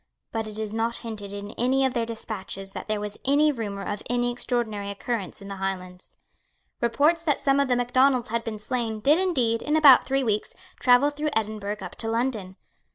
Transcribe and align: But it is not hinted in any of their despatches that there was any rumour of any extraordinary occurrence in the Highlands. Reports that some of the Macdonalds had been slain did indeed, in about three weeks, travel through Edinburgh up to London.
But 0.31 0.47
it 0.47 0.57
is 0.57 0.73
not 0.73 0.95
hinted 1.05 1.31
in 1.31 1.51
any 1.59 1.85
of 1.85 1.93
their 1.93 2.07
despatches 2.07 2.71
that 2.71 2.87
there 2.87 2.99
was 2.99 3.19
any 3.23 3.51
rumour 3.51 3.83
of 3.83 4.01
any 4.09 4.31
extraordinary 4.31 4.89
occurrence 4.89 5.43
in 5.43 5.47
the 5.47 5.57
Highlands. 5.57 6.17
Reports 6.81 7.21
that 7.21 7.39
some 7.39 7.59
of 7.59 7.67
the 7.67 7.75
Macdonalds 7.75 8.29
had 8.29 8.43
been 8.43 8.57
slain 8.57 8.99
did 8.99 9.19
indeed, 9.19 9.61
in 9.61 9.75
about 9.77 10.03
three 10.03 10.23
weeks, 10.23 10.55
travel 10.79 11.11
through 11.11 11.29
Edinburgh 11.35 11.77
up 11.83 11.93
to 11.97 12.09
London. 12.09 12.55